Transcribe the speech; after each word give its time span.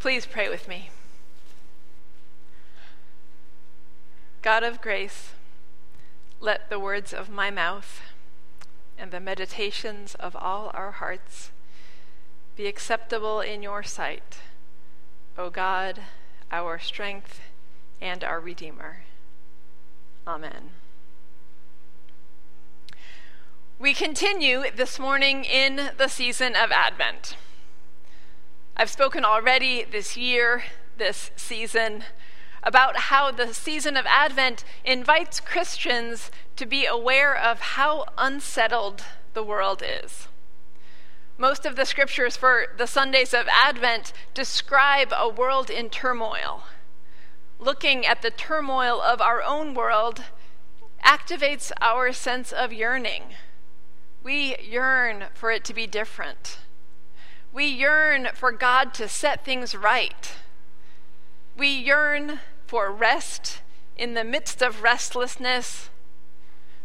Please 0.00 0.24
pray 0.24 0.48
with 0.48 0.66
me. 0.66 0.88
God 4.40 4.62
of 4.62 4.80
grace, 4.80 5.32
let 6.40 6.70
the 6.70 6.80
words 6.80 7.12
of 7.12 7.28
my 7.28 7.50
mouth 7.50 8.00
and 8.96 9.10
the 9.10 9.20
meditations 9.20 10.14
of 10.14 10.34
all 10.34 10.70
our 10.72 10.92
hearts 10.92 11.50
be 12.56 12.66
acceptable 12.66 13.42
in 13.42 13.62
your 13.62 13.82
sight, 13.82 14.38
O 15.36 15.50
God, 15.50 16.00
our 16.50 16.78
strength 16.78 17.42
and 18.00 18.24
our 18.24 18.40
Redeemer. 18.40 19.02
Amen. 20.26 20.70
We 23.78 23.92
continue 23.92 24.62
this 24.74 24.98
morning 24.98 25.44
in 25.44 25.90
the 25.98 26.08
season 26.08 26.56
of 26.56 26.72
Advent. 26.72 27.36
I've 28.80 28.88
spoken 28.88 29.26
already 29.26 29.84
this 29.84 30.16
year, 30.16 30.64
this 30.96 31.32
season, 31.36 32.02
about 32.62 32.96
how 32.96 33.30
the 33.30 33.52
season 33.52 33.94
of 33.94 34.06
Advent 34.06 34.64
invites 34.86 35.38
Christians 35.38 36.30
to 36.56 36.64
be 36.64 36.86
aware 36.86 37.36
of 37.36 37.60
how 37.60 38.06
unsettled 38.16 39.04
the 39.34 39.42
world 39.42 39.82
is. 39.84 40.28
Most 41.36 41.66
of 41.66 41.76
the 41.76 41.84
scriptures 41.84 42.38
for 42.38 42.68
the 42.78 42.86
Sundays 42.86 43.34
of 43.34 43.46
Advent 43.52 44.14
describe 44.32 45.12
a 45.12 45.28
world 45.28 45.68
in 45.68 45.90
turmoil. 45.90 46.62
Looking 47.58 48.06
at 48.06 48.22
the 48.22 48.30
turmoil 48.30 49.02
of 49.02 49.20
our 49.20 49.42
own 49.42 49.74
world 49.74 50.22
activates 51.04 51.70
our 51.82 52.14
sense 52.14 52.50
of 52.50 52.72
yearning. 52.72 53.24
We 54.22 54.56
yearn 54.56 55.24
for 55.34 55.50
it 55.50 55.64
to 55.64 55.74
be 55.74 55.86
different. 55.86 56.60
We 57.52 57.66
yearn 57.66 58.28
for 58.34 58.52
God 58.52 58.94
to 58.94 59.08
set 59.08 59.44
things 59.44 59.74
right. 59.74 60.32
We 61.56 61.68
yearn 61.68 62.40
for 62.66 62.92
rest 62.92 63.60
in 63.96 64.14
the 64.14 64.24
midst 64.24 64.62
of 64.62 64.82
restlessness, 64.82 65.90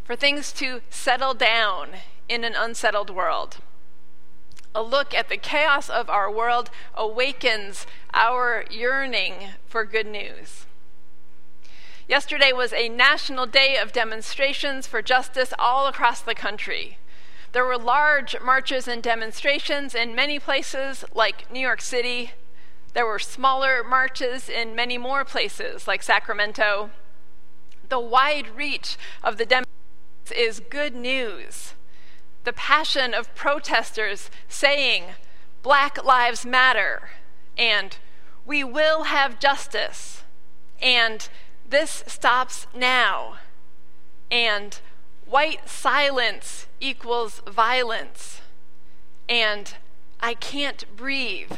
for 0.04 0.16
things 0.16 0.52
to 0.54 0.82
settle 0.90 1.34
down 1.34 1.90
in 2.28 2.44
an 2.44 2.56
unsettled 2.58 3.10
world. 3.10 3.58
A 4.74 4.82
look 4.82 5.14
at 5.14 5.30
the 5.30 5.38
chaos 5.38 5.90
of 5.90 6.10
our 6.10 6.30
world 6.30 6.70
awakens 6.96 7.86
our 8.14 8.66
yearning 8.70 9.52
for 9.68 9.86
good 9.86 10.08
news. 10.08 10.66
Yesterday 12.08 12.52
was 12.52 12.74
a 12.74 12.90
national 12.90 13.46
day 13.46 13.78
of 13.78 13.94
demonstrations 13.94 14.86
for 14.86 15.02
justice 15.02 15.54
all 15.58 15.88
across 15.88 16.22
the 16.22 16.36
country. 16.36 16.98
There 17.56 17.64
were 17.64 17.78
large 17.78 18.36
marches 18.42 18.86
and 18.86 19.02
demonstrations 19.02 19.96
in 19.96 20.14
many 20.14 20.40
places, 20.40 21.06
like 21.14 21.50
New 21.50 21.62
York 21.62 21.80
City. 21.80 22.32
There 22.94 23.06
were 23.06 23.18
smaller 23.18 23.82
marches 23.82 24.50
in 24.50 24.76
many 24.76 24.98
more 24.98 25.24
places, 25.24 25.88
like 25.88 26.04
Sacramento. 26.04 26.90
The 27.88 27.98
wide 27.98 28.58
reach 28.58 28.98
of 29.24 29.38
the 29.38 29.46
demonstrations 29.46 30.32
is 30.36 30.70
good 30.70 30.96
news. 30.96 31.76
The 32.44 32.52
passion 32.52 33.14
of 33.14 33.34
protesters 33.36 34.30
saying, 34.50 35.04
Black 35.64 36.04
Lives 36.04 36.46
Matter, 36.46 37.12
and 37.58 37.96
we 38.46 38.66
will 38.66 39.04
have 39.04 39.40
justice, 39.40 40.26
and 40.82 41.30
this 41.66 42.04
stops 42.06 42.68
now, 42.76 43.36
and 44.30 44.82
white 45.26 45.68
silence 45.68 46.68
equals 46.80 47.42
violence, 47.48 48.42
and 49.28 49.74
I 50.20 50.34
can't 50.34 50.86
breathe. 50.96 51.54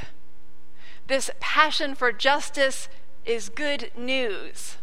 This 1.07 1.29
passion 1.39 1.95
for 1.95 2.11
justice 2.11 2.89
is 3.25 3.49
good 3.49 3.91
news. 3.95 4.77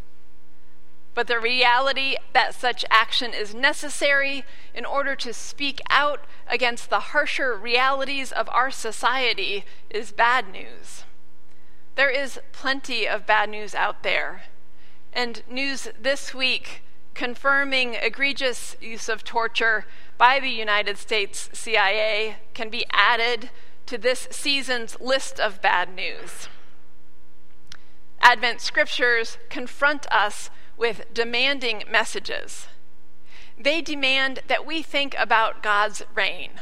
But 1.15 1.29
the 1.29 1.39
reality 1.39 2.17
that 2.33 2.55
such 2.55 2.85
action 2.91 3.33
is 3.33 3.55
necessary 3.55 4.45
in 4.75 4.85
order 4.85 5.15
to 5.17 5.33
speak 5.33 5.81
out 5.89 6.25
against 6.49 6.91
the 6.91 7.01
harsher 7.01 7.57
realities 7.57 8.33
of 8.33 8.49
our 8.49 8.71
society 8.71 9.65
is 9.89 10.13
bad 10.13 10.51
news. 10.51 11.05
There 11.95 12.11
is 12.11 12.41
plenty 12.53 13.07
of 13.07 13.27
bad 13.27 13.51
news 13.51 13.75
out 13.75 14.03
there. 14.03 14.45
And 15.13 15.43
news 15.49 15.89
this 16.01 16.35
week 16.35 16.83
confirming 17.15 17.95
egregious 17.95 18.77
use 18.81 19.09
of 19.09 19.25
torture 19.25 19.87
by 20.19 20.41
the 20.41 20.51
United 20.51 20.99
States 20.99 21.49
CIA 21.53 22.37
can 22.53 22.69
be 22.69 22.85
added 22.93 23.51
to 23.87 23.99
this 23.99 24.29
season's 24.31 24.99
list 25.01 25.39
of 25.39 25.63
bad 25.63 25.95
news. 25.95 26.49
Advent 28.21 28.61
scriptures 28.61 29.39
confront 29.51 30.11
us 30.11 30.51
with 30.77 31.13
demanding 31.13 31.85
messages. 31.91 32.67
They 33.59 33.81
demand 33.81 34.41
that 34.49 34.67
we 34.67 34.83
think 34.83 35.15
about 35.19 35.63
God's 35.63 36.03
reign. 36.15 36.53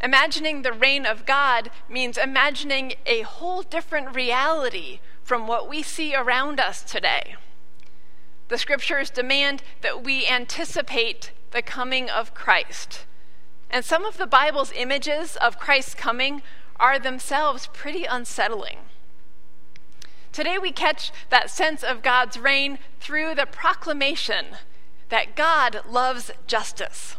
Imagining 0.00 0.62
the 0.62 0.72
reign 0.72 1.04
of 1.04 1.26
God 1.26 1.70
means 1.88 2.16
imagining 2.16 2.94
a 3.04 3.22
whole 3.22 3.62
different 3.62 4.14
reality 4.14 5.00
from 5.22 5.46
what 5.46 5.68
we 5.68 5.82
see 5.82 6.14
around 6.14 6.58
us 6.58 6.82
today. 6.82 7.36
The 8.48 8.58
scriptures 8.58 9.10
demand 9.10 9.62
that 9.82 10.02
we 10.02 10.26
anticipate 10.26 11.32
the 11.50 11.62
coming 11.62 12.08
of 12.08 12.34
Christ. 12.34 13.04
And 13.70 13.84
some 13.84 14.04
of 14.04 14.16
the 14.16 14.26
Bible's 14.26 14.72
images 14.72 15.36
of 15.36 15.58
Christ's 15.58 15.94
coming 15.94 16.42
are 16.80 16.98
themselves 16.98 17.68
pretty 17.72 18.04
unsettling. 18.04 18.78
Today 20.32 20.56
we 20.58 20.72
catch 20.72 21.12
that 21.30 21.50
sense 21.50 21.82
of 21.82 22.02
God's 22.02 22.38
reign 22.38 22.78
through 23.00 23.34
the 23.34 23.46
proclamation 23.46 24.46
that 25.08 25.36
God 25.36 25.82
loves 25.88 26.30
justice. 26.46 27.16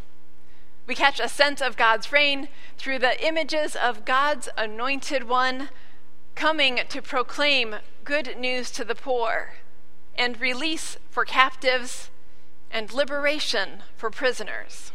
We 0.87 0.95
catch 0.95 1.19
a 1.19 1.29
sense 1.29 1.61
of 1.61 1.77
God's 1.77 2.11
reign 2.11 2.47
through 2.77 2.99
the 2.99 3.23
images 3.23 3.75
of 3.75 4.05
God's 4.05 4.49
anointed 4.57 5.25
one 5.27 5.69
coming 6.33 6.79
to 6.87 7.01
proclaim 7.01 7.75
good 8.03 8.37
news 8.39 8.71
to 8.71 8.83
the 8.83 8.95
poor 8.95 9.53
and 10.19 10.39
release 10.41 10.97
for 11.09 11.23
captives 11.23 12.11
and 12.69 12.91
liberation 12.93 13.81
for 13.95 14.11
prisoners. 14.11 14.91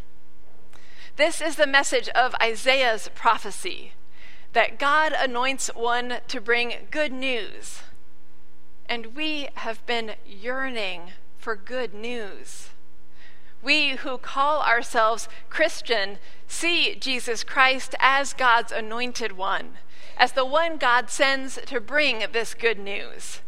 This 1.16 1.40
is 1.40 1.56
the 1.56 1.66
message 1.66 2.08
of 2.10 2.34
Isaiah's 2.42 3.08
prophecy 3.14 3.92
that 4.52 4.78
God 4.78 5.12
anoints 5.12 5.68
one 5.74 6.18
to 6.28 6.40
bring 6.40 6.74
good 6.90 7.12
news. 7.12 7.80
And 8.86 9.16
we 9.16 9.48
have 9.54 9.84
been 9.86 10.12
yearning 10.26 11.12
for 11.38 11.56
good 11.56 11.94
news. 11.94 12.68
We 13.62 13.96
who 13.96 14.18
call 14.18 14.60
ourselves 14.62 15.28
Christian 15.48 16.18
see 16.46 16.96
Jesus 16.96 17.42
Christ 17.42 17.94
as 17.98 18.34
God's 18.34 18.72
anointed 18.72 19.32
one, 19.32 19.78
as 20.18 20.32
the 20.32 20.44
one 20.44 20.76
God 20.76 21.08
sends 21.08 21.58
to 21.66 21.80
bring 21.80 22.26
this 22.32 22.52
good 22.52 22.78
news. 22.78 23.40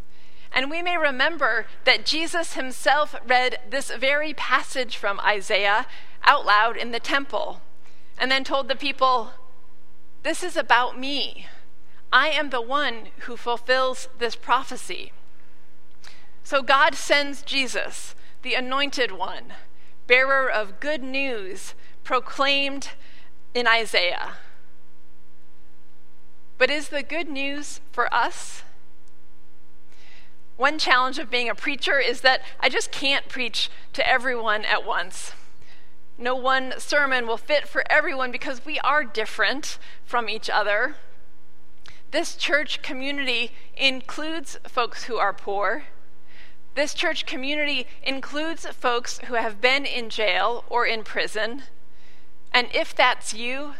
And 0.53 0.71
we 0.71 0.83
may 0.83 0.97
remember 0.97 1.67
that 1.84 2.07
Jesus 2.07 2.55
himself 2.55 3.15
read 3.27 3.59
this 3.69 3.91
very 3.91 4.33
passage 4.34 4.97
from 4.97 5.21
Isaiah 5.21 5.87
out 6.25 6.47
loud 6.47 6.77
in 6.77 6.93
the 6.93 7.01
temple 7.01 7.61
and 8.19 8.31
then 8.31 8.45
told 8.45 8.69
the 8.69 8.77
people, 8.77 9.33
This 10.23 10.43
is 10.43 10.57
about 10.57 10.99
me. 10.99 11.47
I 12.12 12.29
am 12.29 12.51
the 12.51 12.62
one 12.62 13.09
who 13.21 13.37
fulfills 13.37 14.09
this 14.19 14.37
prophecy. 14.37 15.12
So 16.43 16.63
God 16.63 16.95
sends 16.95 17.43
Jesus, 17.43 18.15
the 18.43 18.55
anointed 18.55 19.13
one, 19.13 19.53
bearer 20.07 20.49
of 20.49 20.81
good 20.81 21.03
news 21.03 21.75
proclaimed 22.04 22.91
in 23.53 23.66
Isaiah. 23.66 24.34
But 26.59 26.71
is 26.71 26.89
the 26.89 27.03
good 27.03 27.28
news 27.28 27.81
for 27.91 28.13
us? 28.15 28.63
One 30.56 30.78
challenge 30.78 31.18
of 31.18 31.30
being 31.30 31.48
a 31.48 31.54
preacher 31.54 31.98
is 31.98 32.22
that 32.22 32.41
I 32.60 32.68
just 32.68 32.91
can't 32.91 33.28
preach 33.28 33.70
to 33.92 34.08
everyone 34.08 34.64
at 34.64 34.86
once. 34.86 35.32
No 36.18 36.34
one 36.34 36.74
sermon 36.78 37.26
will 37.26 37.36
fit 37.36 37.68
for 37.68 37.84
everyone 37.91 38.32
because 38.32 38.64
we 38.64 38.78
are 38.80 39.04
different 39.04 39.78
from 40.04 40.30
each 40.30 40.48
other. 40.48 40.97
This 42.10 42.36
church 42.36 42.80
community 42.80 43.53
includes 43.76 44.58
folks 44.66 45.04
who 45.04 45.16
are 45.16 45.34
poor. 45.34 45.84
This 46.74 46.94
church 46.94 47.26
community 47.26 47.86
includes 48.03 48.66
folks 48.66 49.18
who 49.26 49.34
have 49.34 49.60
been 49.60 49.84
in 49.84 50.08
jail 50.08 50.64
or 50.70 50.86
in 50.86 51.04
prison. 51.04 51.64
And 52.53 52.68
if 52.72 52.94
that's 52.94 53.34
you, 53.34 53.74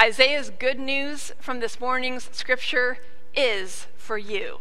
Isaiah's 0.00 0.50
good 0.50 0.78
news 0.78 1.32
from 1.40 1.58
this 1.58 1.80
morning's 1.80 2.28
scripture 2.32 2.98
is 3.34 3.86
for 3.96 4.18
you. 4.18 4.58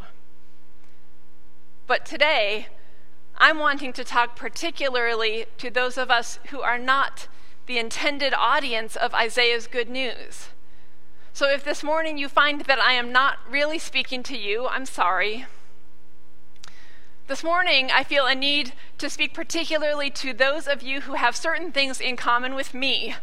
But 1.92 2.06
today, 2.06 2.68
I'm 3.38 3.60
wanting 3.60 3.92
to 3.92 4.06
talk 4.06 4.38
particularly 4.38 5.46
to 5.58 5.70
those 5.70 5.98
of 5.98 6.10
us 6.10 6.40
who 6.48 6.62
are 6.62 6.80
not 6.80 7.28
the 7.66 7.80
intended 7.80 8.34
audience 8.34 8.96
of 8.96 9.14
Isaiah's 9.14 9.68
good 9.68 9.90
news. 9.90 10.52
So 11.34 11.50
if 11.50 11.66
this 11.66 11.84
morning 11.84 12.18
you 12.18 12.30
find 12.30 12.62
that 12.62 12.80
I 12.80 12.94
am 12.94 13.12
not 13.12 13.40
really 13.50 13.78
speaking 13.78 14.24
to 14.24 14.38
you, 14.38 14.70
I'm 14.70 14.86
sorry. 14.86 15.48
This 17.28 17.44
morning, 17.44 17.92
I 17.92 18.06
feel 18.06 18.26
a 18.26 18.36
need 18.36 18.72
to 18.98 19.10
speak 19.10 19.34
particularly 19.34 20.10
to 20.12 20.32
those 20.32 20.70
of 20.70 20.82
you 20.82 21.02
who 21.02 21.16
have 21.16 21.36
certain 21.36 21.74
things 21.74 22.00
in 22.00 22.16
common 22.16 22.56
with 22.56 22.74
me, 22.74 23.16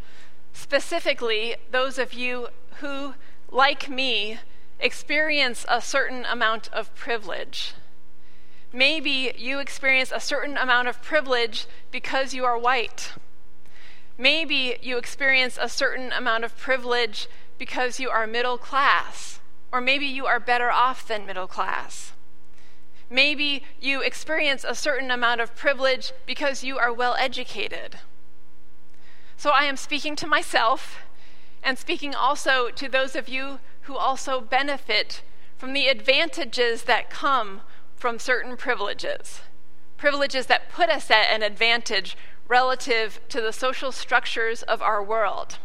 specifically, 0.53 1.57
those 1.71 1.97
of 1.99 2.13
you 2.13 2.49
who, 2.83 3.15
like 3.51 3.89
me, 3.89 4.41
experience 4.79 5.65
a 5.71 5.81
certain 5.81 6.27
amount 6.27 6.69
of 6.71 6.95
privilege. 6.95 7.73
Maybe 8.73 9.33
you 9.37 9.61
experience 9.61 10.13
a 10.15 10.21
certain 10.21 10.57
amount 10.57 10.89
of 10.89 11.03
privilege 11.03 11.67
because 11.91 12.35
you 12.35 12.45
are 12.45 12.59
white. 12.59 13.13
Maybe 14.19 14.77
you 14.83 14.99
experience 14.99 15.59
a 15.61 15.69
certain 15.69 16.13
amount 16.13 16.45
of 16.45 16.57
privilege 16.57 17.29
because 17.57 17.99
you 17.99 18.11
are 18.11 18.27
middle 18.27 18.59
class, 18.59 19.41
or 19.73 19.81
maybe 19.81 20.07
you 20.07 20.27
are 20.27 20.41
better 20.41 20.71
off 20.71 21.07
than 21.07 21.25
middle 21.25 21.47
class. 21.47 22.13
Maybe 23.11 23.63
you 23.81 24.03
experience 24.03 24.65
a 24.69 24.75
certain 24.75 25.11
amount 25.11 25.41
of 25.41 25.57
privilege 25.57 26.13
because 26.27 26.63
you 26.63 26.77
are 26.79 26.93
well 26.93 27.17
educated. 27.19 27.97
So 29.37 29.51
I 29.51 29.65
am 29.65 29.77
speaking 29.77 30.15
to 30.17 30.27
myself 30.27 30.99
and 31.63 31.79
speaking 31.79 32.15
also 32.15 32.69
to 32.71 32.89
those 32.89 33.17
of 33.17 33.29
you 33.29 33.61
who 33.83 33.97
also 33.97 34.41
benefit 34.41 35.23
from 35.57 35.73
the 35.73 35.89
advantages 35.89 36.83
that 36.85 37.09
come 37.09 37.63
from 37.99 38.19
certain 38.19 38.57
privileges. 38.57 39.41
Privileges 39.97 40.47
that 40.47 40.71
put 40.71 40.89
us 40.89 41.11
at 41.11 41.33
an 41.33 41.43
advantage 41.43 42.17
relative 42.47 43.21
to 43.29 43.41
the 43.41 43.53
social 43.53 43.93
structures 43.93 44.63
of 44.63 44.81
our 44.81 45.03
world. 45.03 45.59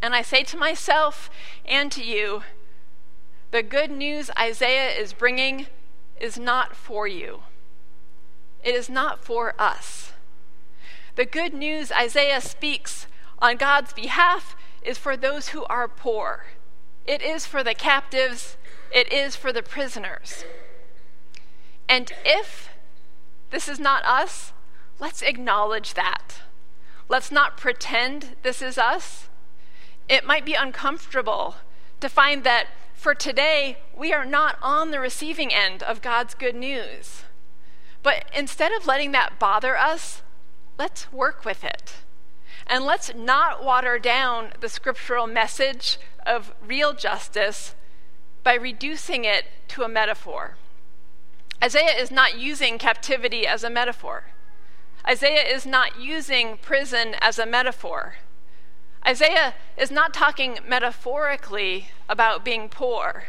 And 0.00 0.14
I 0.14 0.22
say 0.22 0.42
to 0.44 0.56
myself 0.56 1.30
and 1.64 1.92
to 1.92 2.02
you, 2.02 2.42
the 3.50 3.62
good 3.62 3.90
news 3.90 4.30
Isaiah 4.38 4.90
is 4.90 5.12
bringing 5.12 5.66
is 6.20 6.38
not 6.38 6.74
for 6.74 7.06
you. 7.06 7.42
It 8.64 8.74
is 8.74 8.88
not 8.88 9.24
for 9.24 9.54
us. 9.58 10.12
The 11.16 11.24
good 11.24 11.54
news 11.54 11.92
Isaiah 11.92 12.40
speaks 12.40 13.06
on 13.38 13.56
God's 13.56 13.92
behalf 13.92 14.56
is 14.82 14.98
for 14.98 15.16
those 15.16 15.48
who 15.48 15.64
are 15.64 15.88
poor. 15.88 16.46
It 17.06 17.22
is 17.22 17.46
for 17.46 17.64
the 17.64 17.74
captives. 17.74 18.56
It 18.92 19.12
is 19.12 19.36
for 19.36 19.52
the 19.52 19.62
prisoners. 19.62 20.44
And 21.88 22.12
if 22.24 22.70
this 23.50 23.68
is 23.68 23.80
not 23.80 24.04
us, 24.04 24.52
let's 24.98 25.22
acknowledge 25.22 25.94
that. 25.94 26.40
Let's 27.08 27.32
not 27.32 27.56
pretend 27.56 28.36
this 28.42 28.60
is 28.60 28.76
us. 28.76 29.28
It 30.08 30.26
might 30.26 30.44
be 30.44 30.54
uncomfortable 30.54 31.56
to 32.00 32.08
find 32.08 32.44
that 32.44 32.66
for 32.94 33.14
today, 33.14 33.78
we 33.96 34.12
are 34.12 34.24
not 34.24 34.58
on 34.60 34.90
the 34.90 35.00
receiving 35.00 35.54
end 35.54 35.82
of 35.84 36.02
God's 36.02 36.34
good 36.34 36.56
news. 36.56 37.22
But 38.02 38.24
instead 38.34 38.72
of 38.72 38.86
letting 38.86 39.12
that 39.12 39.38
bother 39.38 39.76
us, 39.76 40.22
let's 40.78 41.12
work 41.12 41.44
with 41.44 41.64
it. 41.64 41.94
And 42.66 42.84
let's 42.84 43.14
not 43.14 43.64
water 43.64 43.98
down 43.98 44.52
the 44.60 44.68
scriptural 44.68 45.26
message 45.26 45.98
of 46.26 46.52
real 46.66 46.92
justice 46.92 47.74
by 48.42 48.54
reducing 48.54 49.24
it 49.24 49.46
to 49.68 49.82
a 49.82 49.88
metaphor. 49.88 50.56
Isaiah 51.62 51.96
is 51.96 52.10
not 52.10 52.38
using 52.38 52.78
captivity 52.78 53.46
as 53.46 53.64
a 53.64 53.70
metaphor. 53.70 54.24
Isaiah 55.06 55.42
is 55.42 55.66
not 55.66 56.00
using 56.00 56.58
prison 56.58 57.14
as 57.20 57.38
a 57.38 57.46
metaphor. 57.46 58.16
Isaiah 59.06 59.54
is 59.76 59.90
not 59.90 60.12
talking 60.12 60.58
metaphorically 60.66 61.88
about 62.08 62.44
being 62.44 62.68
poor, 62.68 63.24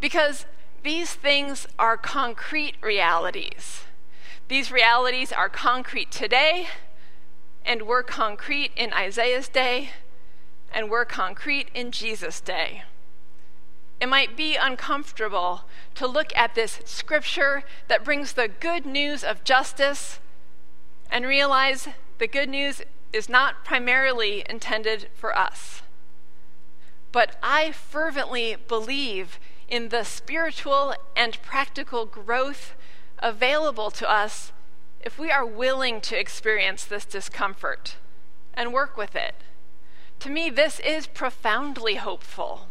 because 0.00 0.46
these 0.82 1.14
things 1.14 1.66
are 1.78 1.96
concrete 1.96 2.74
realities. 2.82 3.82
These 4.48 4.70
realities 4.70 5.32
are 5.32 5.48
concrete 5.48 6.10
today, 6.10 6.68
and 7.64 7.82
were 7.82 8.02
concrete 8.02 8.70
in 8.76 8.92
Isaiah's 8.92 9.48
day, 9.48 9.90
and 10.72 10.88
were 10.88 11.04
concrete 11.04 11.68
in 11.74 11.90
Jesus' 11.90 12.40
day. 12.40 12.82
It 14.00 14.08
might 14.08 14.36
be 14.36 14.54
uncomfortable 14.54 15.62
to 15.96 16.06
look 16.06 16.34
at 16.36 16.54
this 16.54 16.80
scripture 16.84 17.64
that 17.88 18.04
brings 18.04 18.32
the 18.32 18.48
good 18.48 18.86
news 18.86 19.24
of 19.24 19.44
justice 19.44 20.20
and 21.10 21.26
realize 21.26 21.88
the 22.18 22.28
good 22.28 22.48
news 22.48 22.82
is 23.12 23.28
not 23.28 23.64
primarily 23.64 24.44
intended 24.48 25.08
for 25.14 25.36
us. 25.36 25.82
But 27.10 27.36
I 27.42 27.72
fervently 27.72 28.56
believe 28.68 29.40
in 29.68 29.88
the 29.88 30.04
spiritual 30.04 30.94
and 31.16 31.40
practical 31.42 32.06
growth 32.06 32.74
available 33.18 33.90
to 33.90 34.08
us 34.08 34.52
if 35.00 35.18
we 35.18 35.30
are 35.30 35.44
willing 35.44 36.00
to 36.02 36.18
experience 36.18 36.84
this 36.84 37.04
discomfort 37.04 37.96
and 38.54 38.72
work 38.72 38.96
with 38.96 39.16
it. 39.16 39.34
To 40.20 40.30
me, 40.30 40.50
this 40.50 40.80
is 40.80 41.06
profoundly 41.06 41.96
hopeful. 41.96 42.66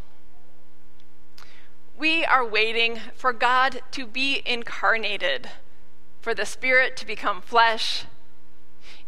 We 1.97 2.23
are 2.23 2.45
waiting 2.45 2.99
for 3.15 3.33
God 3.33 3.81
to 3.91 4.05
be 4.05 4.41
incarnated, 4.45 5.49
for 6.21 6.33
the 6.33 6.45
Spirit 6.45 6.95
to 6.97 7.05
become 7.05 7.41
flesh 7.41 8.05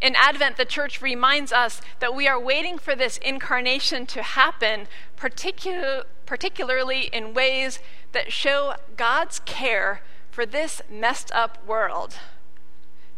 in 0.01 0.15
Advent, 0.15 0.57
the 0.57 0.65
church 0.65 1.01
reminds 1.01 1.51
us 1.51 1.81
that 1.99 2.15
we 2.15 2.27
are 2.27 2.39
waiting 2.39 2.77
for 2.77 2.95
this 2.95 3.17
incarnation 3.17 4.05
to 4.07 4.23
happen, 4.23 4.87
particular, 5.15 6.05
particularly 6.25 7.09
in 7.11 7.33
ways 7.33 7.79
that 8.13 8.31
show 8.31 8.75
God's 8.95 9.39
care 9.39 10.01
for 10.31 10.45
this 10.45 10.81
messed 10.89 11.31
up 11.33 11.65
world. 11.65 12.15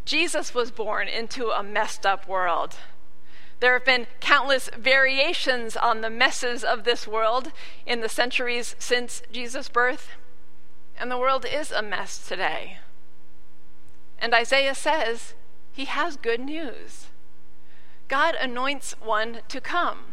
Jesus 0.04 0.54
was 0.54 0.72
born 0.72 1.06
into 1.06 1.50
a 1.50 1.62
messed 1.62 2.04
up 2.04 2.26
world. 2.26 2.76
There 3.62 3.74
have 3.74 3.84
been 3.84 4.08
countless 4.18 4.68
variations 4.76 5.76
on 5.76 6.00
the 6.00 6.10
messes 6.10 6.64
of 6.64 6.82
this 6.82 7.06
world 7.06 7.52
in 7.86 8.00
the 8.00 8.08
centuries 8.08 8.74
since 8.80 9.22
Jesus' 9.30 9.68
birth, 9.68 10.08
and 10.98 11.08
the 11.08 11.16
world 11.16 11.46
is 11.46 11.70
a 11.70 11.80
mess 11.80 12.26
today. 12.26 12.78
And 14.18 14.34
Isaiah 14.34 14.74
says, 14.74 15.34
he 15.70 15.84
has 15.84 16.16
good 16.16 16.40
news. 16.40 17.06
God 18.08 18.34
anoints 18.34 18.96
one 19.00 19.42
to 19.46 19.60
come, 19.60 20.06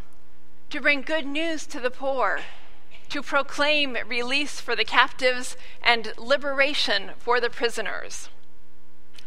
to 0.70 0.80
bring 0.80 1.02
good 1.02 1.26
news 1.26 1.66
to 1.66 1.80
the 1.80 1.90
poor, 1.90 2.42
to 3.08 3.20
proclaim 3.20 3.96
release 4.06 4.60
for 4.60 4.76
the 4.76 4.84
captives 4.84 5.56
and 5.82 6.12
liberation 6.16 7.10
for 7.18 7.40
the 7.40 7.50
prisoners. 7.50 8.28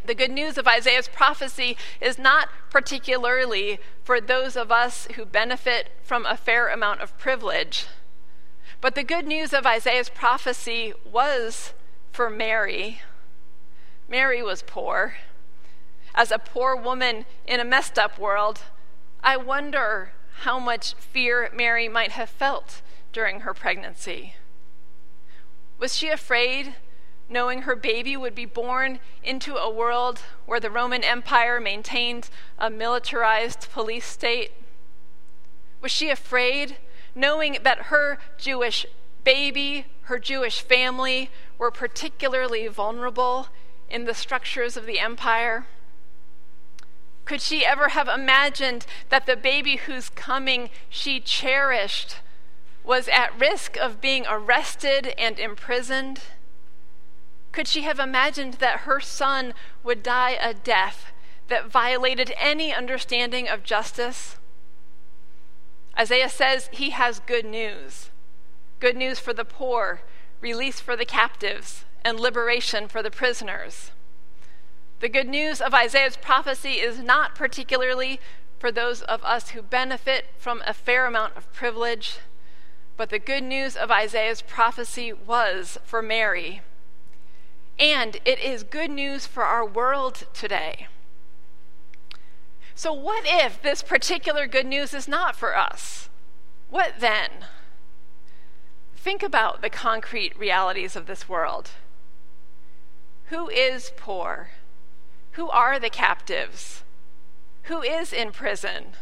The 0.05 0.15
good 0.15 0.31
news 0.31 0.57
of 0.57 0.67
Isaiah's 0.67 1.07
prophecy 1.07 1.77
is 2.01 2.17
not 2.19 2.49
particularly 2.69 3.79
for 4.03 4.19
those 4.19 4.55
of 4.55 4.71
us 4.71 5.07
who 5.15 5.25
benefit 5.25 5.89
from 6.03 6.25
a 6.25 6.37
fair 6.37 6.67
amount 6.67 7.01
of 7.01 7.17
privilege, 7.17 7.87
but 8.81 8.95
the 8.95 9.03
good 9.03 9.25
news 9.25 9.53
of 9.53 9.65
Isaiah's 9.65 10.09
prophecy 10.09 10.93
was 11.09 11.73
for 12.11 12.29
Mary. 12.29 13.01
Mary 14.09 14.43
was 14.43 14.61
poor 14.61 15.15
as 16.15 16.31
a 16.31 16.39
poor 16.39 16.75
woman 16.75 17.25
in 17.47 17.59
a 17.59 17.65
messed 17.65 17.97
up 17.97 18.19
world, 18.19 18.61
I 19.23 19.37
wonder 19.37 20.13
how 20.41 20.59
much 20.59 20.93
fear 20.95 21.49
Mary 21.53 21.87
might 21.87 22.11
have 22.11 22.29
felt 22.29 22.81
during 23.11 23.41
her 23.41 23.53
pregnancy. 23.53 24.35
Was 25.79 25.95
she 25.95 26.09
afraid, 26.09 26.75
knowing 27.29 27.63
her 27.63 27.75
baby 27.75 28.15
would 28.17 28.35
be 28.35 28.45
born 28.45 28.99
into 29.23 29.55
a 29.55 29.69
world 29.69 30.19
where 30.45 30.59
the 30.59 30.69
Roman 30.69 31.03
Empire 31.03 31.59
maintained 31.59 32.29
a 32.59 32.69
militarized 32.69 33.71
police 33.71 34.05
state? 34.05 34.51
Was 35.81 35.91
she 35.91 36.09
afraid, 36.09 36.77
knowing 37.15 37.57
that 37.63 37.83
her 37.83 38.17
Jewish 38.37 38.85
baby, 39.23 39.85
her 40.03 40.19
Jewish 40.19 40.61
family, 40.61 41.29
were 41.57 41.71
particularly 41.71 42.67
vulnerable 42.67 43.47
in 43.89 44.05
the 44.05 44.13
structures 44.13 44.75
of 44.75 44.85
the 44.85 44.99
empire? 44.99 45.65
Could 47.25 47.41
she 47.41 47.65
ever 47.65 47.89
have 47.89 48.07
imagined 48.07 48.85
that 49.09 49.25
the 49.25 49.37
baby 49.37 49.77
whose 49.77 50.09
coming 50.09 50.69
she 50.89 51.19
cherished 51.19 52.17
was 52.83 53.07
at 53.07 53.39
risk 53.39 53.77
of 53.77 54.01
being 54.01 54.25
arrested 54.27 55.13
and 55.17 55.39
imprisoned? 55.39 56.19
Could 57.53 57.67
she 57.67 57.83
have 57.83 57.99
imagined 57.99 58.55
that 58.55 58.81
her 58.81 58.99
son 58.99 59.53
would 59.83 60.03
die 60.03 60.31
a 60.31 60.53
death 60.53 61.13
that 61.47 61.69
violated 61.69 62.33
any 62.35 62.73
understanding 62.73 63.47
of 63.47 63.63
justice? 63.63 64.37
Isaiah 65.97 66.29
says 66.29 66.69
he 66.73 66.89
has 66.89 67.19
good 67.19 67.45
news 67.45 68.09
good 68.79 68.97
news 68.97 69.17
for 69.17 69.31
the 69.31 69.45
poor, 69.45 70.01
release 70.41 70.81
for 70.81 70.97
the 70.97 71.05
captives, 71.05 71.85
and 72.03 72.19
liberation 72.19 72.85
for 72.89 73.01
the 73.01 73.09
prisoners. 73.09 73.91
The 74.99 75.07
good 75.07 75.29
news 75.29 75.61
of 75.61 75.73
Isaiah's 75.73 76.17
prophecy 76.17 76.81
is 76.81 76.99
not 76.99 77.33
particularly 77.33 78.19
for 78.59 78.73
those 78.73 79.01
of 79.03 79.23
us 79.23 79.51
who 79.51 79.61
benefit 79.61 80.25
from 80.37 80.61
a 80.67 80.73
fair 80.73 81.05
amount 81.05 81.37
of 81.37 81.53
privilege, 81.53 82.17
but 82.97 83.09
the 83.09 83.19
good 83.19 83.43
news 83.43 83.77
of 83.77 83.89
Isaiah's 83.89 84.41
prophecy 84.41 85.13
was 85.13 85.77
for 85.85 86.01
Mary. 86.01 86.61
And 87.79 88.17
it 88.25 88.39
is 88.39 88.63
good 88.63 88.91
news 88.91 89.25
for 89.25 89.43
our 89.43 89.65
world 89.65 90.25
today. 90.33 90.87
So, 92.75 92.91
what 92.91 93.23
if 93.25 93.61
this 93.61 93.83
particular 93.83 94.47
good 94.47 94.65
news 94.65 94.93
is 94.93 95.07
not 95.07 95.35
for 95.35 95.55
us? 95.55 96.09
What 96.69 96.99
then? 96.99 97.29
Think 98.95 99.21
about 99.21 99.61
the 99.61 99.69
concrete 99.69 100.37
realities 100.37 100.95
of 100.95 101.05
this 101.05 101.27
world. 101.27 101.71
Who 103.25 103.49
is 103.49 103.91
poor? 103.95 104.51
Who 105.33 105.49
are 105.49 105.79
the 105.79 105.89
captives? 105.89 106.83
Who 107.63 107.81
is 107.81 108.13
in 108.13 108.31
prison? 108.31 108.93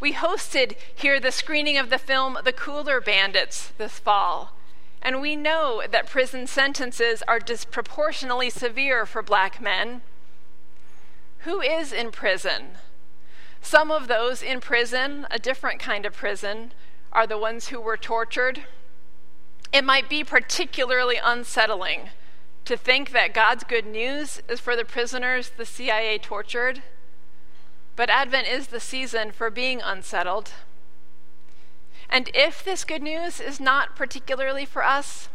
We 0.00 0.14
hosted 0.14 0.76
here 0.94 1.20
the 1.20 1.30
screening 1.30 1.78
of 1.78 1.90
the 1.90 1.98
film 1.98 2.38
The 2.44 2.52
Cooler 2.52 3.00
Bandits 3.00 3.72
this 3.78 3.98
fall, 3.98 4.52
and 5.02 5.20
we 5.20 5.34
know 5.34 5.82
that 5.90 6.08
prison 6.08 6.46
sentences 6.46 7.22
are 7.26 7.40
disproportionately 7.40 8.48
severe 8.48 9.04
for 9.04 9.20
black 9.20 9.60
men. 9.60 10.02
Who 11.40 11.60
is 11.60 11.92
in 11.92 12.12
prison? 12.12 12.76
Some 13.60 13.90
of 13.90 14.06
those 14.06 14.42
in 14.42 14.60
prison, 14.60 15.26
a 15.30 15.38
different 15.38 15.80
kind 15.80 16.06
of 16.06 16.14
prison, 16.14 16.72
are 17.12 17.26
the 17.26 17.38
ones 17.38 17.68
who 17.68 17.80
were 17.80 17.96
tortured. 17.96 18.62
It 19.72 19.84
might 19.84 20.08
be 20.08 20.22
particularly 20.22 21.18
unsettling 21.22 22.10
to 22.64 22.76
think 22.76 23.10
that 23.10 23.34
God's 23.34 23.64
good 23.64 23.86
news 23.86 24.40
is 24.48 24.60
for 24.60 24.76
the 24.76 24.84
prisoners 24.84 25.50
the 25.56 25.66
CIA 25.66 26.18
tortured. 26.18 26.82
But 27.96 28.08
Advent 28.08 28.46
is 28.46 28.68
the 28.68 28.80
season 28.80 29.32
for 29.32 29.50
being 29.50 29.80
unsettled. 29.82 30.52
And 32.12 32.30
if 32.34 32.62
this 32.62 32.84
good 32.84 33.02
news 33.02 33.40
is 33.40 33.58
not 33.58 33.96
particularly 33.96 34.66
for 34.66 34.84
us, 34.84 35.30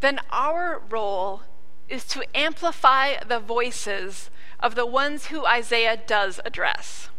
then 0.00 0.18
our 0.30 0.82
role 0.90 1.42
is 1.88 2.04
to 2.06 2.24
amplify 2.36 3.22
the 3.22 3.38
voices 3.38 4.28
of 4.58 4.74
the 4.74 4.84
ones 4.84 5.26
who 5.26 5.46
Isaiah 5.46 5.96
does 5.96 6.40
address. 6.44 7.10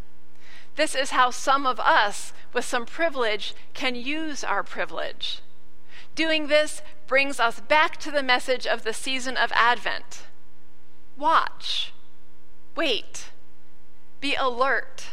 This 0.75 0.93
is 0.93 1.11
how 1.11 1.29
some 1.29 1.65
of 1.65 1.79
us, 1.79 2.33
with 2.51 2.65
some 2.65 2.85
privilege, 2.85 3.55
can 3.73 3.95
use 3.95 4.43
our 4.43 4.61
privilege. 4.61 5.39
Doing 6.15 6.47
this 6.47 6.81
brings 7.07 7.39
us 7.39 7.61
back 7.61 7.95
to 8.01 8.11
the 8.11 8.21
message 8.21 8.67
of 8.67 8.83
the 8.83 8.93
season 8.93 9.37
of 9.37 9.53
Advent 9.55 10.23
watch, 11.17 11.91
wait, 12.75 13.29
be 14.21 14.35
alert. 14.35 15.07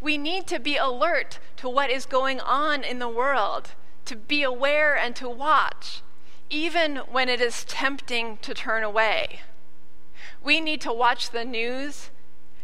We 0.00 0.18
need 0.18 0.46
to 0.46 0.58
be 0.58 0.76
alert 0.76 1.38
to 1.58 1.68
what 1.68 1.90
is 1.90 2.06
going 2.06 2.40
on 2.40 2.82
in 2.82 2.98
the 2.98 3.08
world, 3.08 3.72
to 4.04 4.16
be 4.16 4.42
aware 4.42 4.96
and 4.96 5.14
to 5.16 5.28
watch, 5.28 6.02
even 6.50 6.96
when 6.96 7.28
it 7.28 7.40
is 7.40 7.64
tempting 7.64 8.38
to 8.38 8.54
turn 8.54 8.82
away. 8.82 9.40
We 10.42 10.60
need 10.60 10.80
to 10.82 10.92
watch 10.92 11.30
the 11.30 11.44
news, 11.44 12.10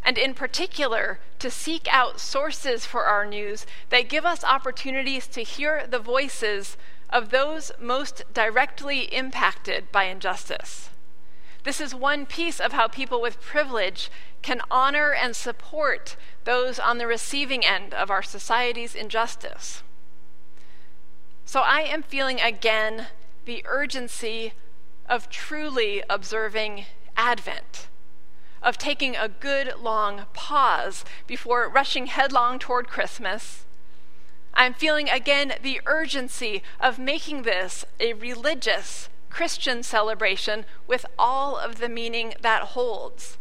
and 0.03 0.17
in 0.17 0.33
particular, 0.35 1.19
to 1.41 1.51
seek 1.51 1.87
out 1.93 2.21
sources 2.21 2.87
for 2.87 3.05
our 3.05 3.27
news 3.27 3.67
that 3.91 4.09
give 4.09 4.25
us 4.25 4.45
opportunities 4.45 5.27
to 5.29 5.43
hear 5.43 5.87
the 5.87 5.99
voices 5.99 6.77
of 7.11 7.31
those 7.31 7.73
most 7.81 8.23
directly 8.33 9.13
impacted 9.15 9.91
by 9.93 10.05
injustice. 10.05 10.91
This 11.64 11.80
is 11.80 11.94
one 11.94 12.26
piece 12.26 12.61
of 12.61 12.73
how 12.73 12.88
people 12.88 13.21
with 13.21 13.40
privilege 13.40 14.11
can 14.42 14.61
honor 14.71 15.12
and 15.12 15.35
support 15.35 16.16
those 16.44 16.78
on 16.78 16.99
the 16.99 17.06
receiving 17.06 17.64
end 17.64 17.94
of 17.94 18.11
our 18.11 18.23
society's 18.23 18.94
injustice. 18.94 19.83
So 21.47 21.61
I 21.61 21.80
am 21.80 22.02
feeling 22.02 22.38
again 22.40 23.06
the 23.47 23.64
urgency 23.66 24.52
of 25.09 25.30
truly 25.30 26.02
observing 26.09 26.85
Advent, 27.16 27.88
of 28.62 28.76
taking 28.76 29.16
a 29.16 29.28
good 29.28 29.75
long 29.80 30.26
pause 30.35 31.04
before 31.26 31.68
rushing 31.68 32.06
headlong 32.06 32.59
toward 32.59 32.88
Christmas. 32.88 33.64
I'm 34.52 34.75
feeling 34.75 35.09
again 35.09 35.54
the 35.62 35.80
urgency 35.87 36.62
of 36.78 36.99
making 36.99 37.42
this 37.42 37.87
a 37.99 38.12
religious 38.12 39.09
Christian 39.35 39.83
celebration 39.83 40.64
with 40.87 41.05
all 41.19 41.59
of 41.59 41.81
the 41.81 41.88
meaning 41.88 42.35
that 42.41 42.62
holds 42.79 43.37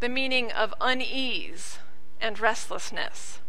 the 0.00 0.08
meaning 0.08 0.50
of 0.50 0.72
unease 0.80 1.80
and 2.18 2.40
restlessness, 2.40 3.40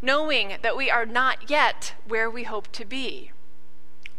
knowing 0.00 0.58
that 0.62 0.76
we 0.76 0.92
are 0.92 1.04
not 1.04 1.50
yet 1.50 1.94
where 2.06 2.30
we 2.30 2.44
hope 2.44 2.70
to 2.70 2.84
be, 2.84 3.32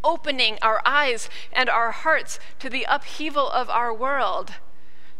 opening 0.04 0.58
our 0.62 0.82
eyes 0.86 1.30
and 1.54 1.70
our 1.70 1.92
hearts 1.92 2.38
to 2.60 2.70
the 2.70 2.86
upheaval 2.90 3.50
of 3.50 3.70
our 3.70 3.94
world, 3.94 4.56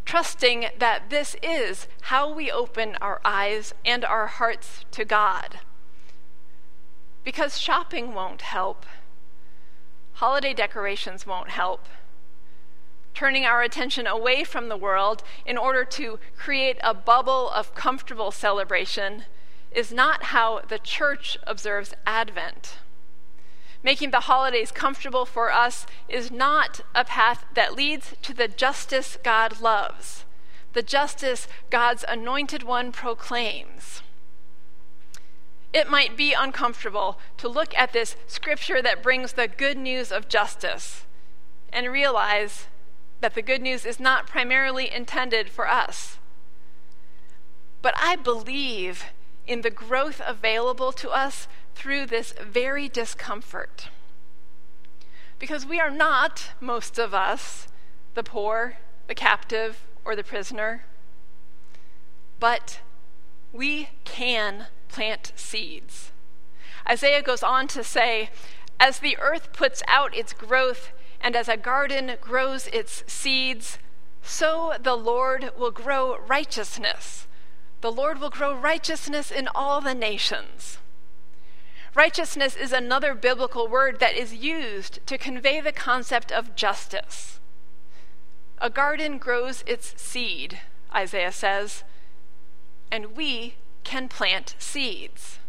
trusting 0.04 0.66
that 0.80 1.10
this 1.10 1.38
is 1.42 1.88
how 2.02 2.30
we 2.30 2.52
open 2.52 2.98
our 3.00 3.22
eyes 3.24 3.74
and 3.86 4.04
our 4.04 4.28
hearts 4.28 4.84
to 4.92 5.06
God. 5.06 5.60
Because 7.24 7.58
shopping 7.58 8.14
won't 8.14 8.42
help 8.42 8.86
Holiday 10.14 10.54
decorations 10.54 11.26
won't 11.26 11.50
help. 11.50 11.88
Turning 13.14 13.46
our 13.46 13.62
attention 13.62 14.08
away 14.08 14.44
from 14.44 14.70
the 14.70 14.78
world 14.78 15.24
in 15.46 15.58
order 15.58 15.84
to 15.86 16.20
create 16.38 16.78
a 16.84 16.94
bubble 16.94 17.50
of 17.50 17.76
comfortable 17.76 18.32
celebration 18.32 19.26
is 19.72 19.92
not 19.92 20.24
how 20.26 20.62
the 20.68 20.80
church 20.80 21.38
observes 21.46 21.94
Advent. 22.06 22.78
Making 23.84 24.12
the 24.12 24.22
holidays 24.22 24.72
comfortable 24.72 25.26
for 25.26 25.52
us 25.52 25.86
is 26.08 26.32
not 26.32 26.82
a 26.96 27.04
path 27.04 27.46
that 27.54 27.76
leads 27.76 28.16
to 28.22 28.34
the 28.34 28.48
justice 28.48 29.18
God 29.24 29.60
loves, 29.60 30.26
the 30.74 30.84
justice 30.84 31.48
God's 31.70 32.06
anointed 32.08 32.64
one 32.64 32.92
proclaims 32.92 34.02
it 35.74 35.90
might 35.90 36.16
be 36.16 36.34
uncomfortable 36.34 37.20
to 37.38 37.50
look 37.50 37.76
at 37.76 37.92
this 37.92 38.16
scripture 38.28 38.82
that 38.82 39.02
brings 39.02 39.34
the 39.34 39.48
good 39.48 39.78
news 39.78 40.12
of 40.12 40.30
justice 40.30 41.06
and 41.72 41.92
realize 41.92 42.68
that 43.22 43.34
the 43.34 43.42
good 43.42 43.62
news 43.62 43.86
is 43.86 44.00
not 44.00 44.28
primarily 44.28 44.92
intended 44.92 45.50
for 45.50 45.68
us. 45.68 46.20
But 47.82 47.96
I 47.98 48.16
believe 48.16 49.06
in 49.48 49.62
the 49.62 49.72
growth 49.72 50.22
available 50.26 50.92
to 50.94 51.10
us 51.10 51.48
through 51.74 52.06
this 52.06 52.34
very 52.40 52.88
discomfort. 52.88 53.90
Because 55.40 55.66
we 55.66 55.80
are 55.80 55.90
not, 55.90 56.52
most 56.62 57.00
of 57.00 57.14
us, 57.14 57.68
the 58.14 58.24
poor, 58.24 58.78
the 59.08 59.16
captive, 59.16 59.84
or 60.06 60.16
the 60.16 60.24
prisoner, 60.24 60.86
but 62.40 62.80
we 63.52 63.90
can 64.04 64.68
plant 64.94 65.32
seeds. 65.36 66.12
Isaiah 66.88 67.24
goes 67.24 67.42
on 67.42 67.68
to 67.70 67.84
say, 67.84 68.30
As 68.80 69.00
the 69.00 69.18
earth 69.18 69.52
puts 69.52 69.82
out 69.88 70.16
its 70.16 70.34
growth, 70.34 70.92
and 71.20 71.36
as 71.36 71.50
a 71.50 71.58
garden 71.58 72.18
grows 72.22 72.68
its 72.68 73.04
seeds, 73.08 73.80
so 74.22 74.74
the 74.80 74.96
Lord 74.96 75.52
will 75.58 75.72
grow 75.72 76.20
righteousness. 76.28 77.28
The 77.82 77.92
Lord 77.92 78.22
will 78.22 78.30
grow 78.30 78.56
righteousness 78.56 79.32
in 79.32 79.50
all 79.56 79.82
the 79.82 79.96
nations. 79.96 80.78
Righteousness 81.96 82.56
is 82.56 82.72
another 82.72 83.16
biblical 83.16 83.68
word 83.68 84.00
that 84.00 84.16
is 84.16 84.36
used 84.36 85.06
to 85.08 85.18
convey 85.18 85.60
the 85.60 85.72
concept 85.72 86.32
of 86.32 86.56
justice. 86.56 87.40
A 88.60 88.70
garden 88.70 89.18
grows 89.18 89.64
its 89.66 90.00
seed, 90.02 90.60
Isaiah 90.94 91.32
says, 91.32 91.84
and 92.92 93.18
we 93.18 93.56
can 93.84 94.08
plant 94.08 94.56
seeds. 94.60 95.40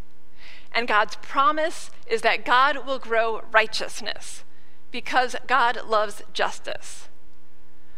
And 0.73 0.88
God's 0.88 1.17
promise 1.17 1.91
is 2.07 2.23
that 2.23 2.45
God 2.45 2.85
will 2.87 2.99
grow 2.99 3.43
righteousness 3.53 4.45
because 4.91 5.37
God 5.47 5.87
loves 5.87 6.23
justice. 6.33 7.09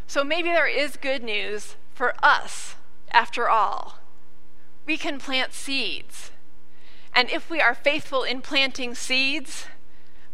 So 0.07 0.23
maybe 0.23 0.51
there 0.51 0.69
is 0.69 0.97
good 0.97 1.23
news 1.23 1.77
for 1.95 2.15
us 2.23 2.77
after 3.11 3.49
all. 3.49 3.99
We 4.85 4.97
can 4.97 5.19
plant 5.19 5.53
seeds. 5.53 6.31
And 7.15 7.31
if 7.31 7.51
we 7.51 7.61
are 7.61 7.75
faithful 7.75 8.23
in 8.23 8.43
planting 8.43 8.95
seeds, 8.95 9.67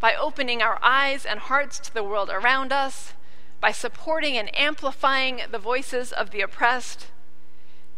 by 0.01 0.15
opening 0.17 0.61
our 0.61 0.81
eyes 0.83 1.25
and 1.25 1.39
hearts 1.39 1.79
to 1.79 1.95
the 1.95 2.03
world 2.03 2.29
around 2.29 2.73
us, 2.73 3.15
by 3.61 3.71
supporting 3.71 4.37
and 4.37 4.51
amplifying 4.59 5.43
the 5.49 5.61
voices 5.61 6.13
of 6.13 6.31
the 6.33 6.41
oppressed, 6.41 7.07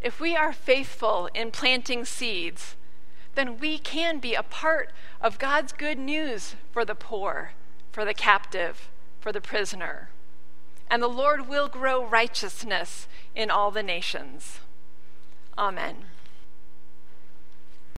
if 0.05 0.21
we 0.21 0.37
are 0.37 0.53
faithful 0.53 1.31
in 1.35 1.51
planting 1.51 2.05
seeds, 2.05 2.77
then 3.35 3.59
we 3.59 3.79
can 3.79 4.19
be 4.19 4.35
a 4.35 4.43
part 4.43 4.93
of 5.21 5.39
God's 5.39 5.73
good 5.73 5.99
news 5.99 6.55
for 6.71 6.85
the 6.85 6.95
poor, 6.95 7.53
for 7.91 8.05
the 8.05 8.13
captive, 8.13 8.89
for 9.19 9.33
the 9.33 9.41
prisoner. 9.41 10.11
And 10.91 11.03
the 11.03 11.09
Lord 11.09 11.49
will 11.49 11.69
grow 11.69 12.05
righteousness 12.05 13.09
in 13.35 13.51
all 13.51 13.71
the 13.71 13.83
nations. 13.83 14.61
Amen. 15.57 16.05